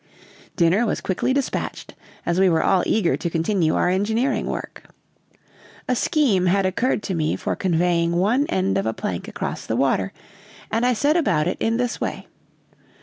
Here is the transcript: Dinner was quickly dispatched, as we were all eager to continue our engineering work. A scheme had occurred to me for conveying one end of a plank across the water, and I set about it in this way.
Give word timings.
Dinner 0.55 0.83
was 0.87 0.99
quickly 0.99 1.31
dispatched, 1.31 1.93
as 2.25 2.39
we 2.39 2.49
were 2.49 2.63
all 2.63 2.81
eager 2.87 3.15
to 3.15 3.29
continue 3.29 3.75
our 3.75 3.87
engineering 3.87 4.47
work. 4.47 4.89
A 5.87 5.95
scheme 5.95 6.47
had 6.47 6.65
occurred 6.65 7.03
to 7.03 7.13
me 7.13 7.35
for 7.35 7.55
conveying 7.55 8.13
one 8.13 8.47
end 8.47 8.79
of 8.79 8.87
a 8.87 8.93
plank 8.95 9.27
across 9.27 9.67
the 9.67 9.75
water, 9.75 10.11
and 10.71 10.87
I 10.87 10.93
set 10.93 11.15
about 11.15 11.47
it 11.47 11.57
in 11.59 11.77
this 11.77 12.01
way. 12.01 12.25